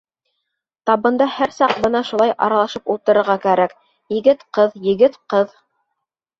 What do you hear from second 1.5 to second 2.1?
саҡ бына